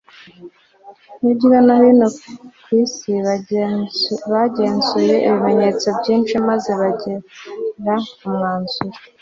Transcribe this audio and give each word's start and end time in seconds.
hirya 1.19 1.57
no 1.65 1.75
hino 1.81 2.07
ku 2.63 2.69
isi 2.83 3.11
bagenzuye 4.31 5.15
ibimenyetso 5.27 5.87
byinshi 5.99 6.35
maze 6.47 6.69
bagera 6.79 7.95
ku 8.17 8.27
mwanzuro 8.35 8.97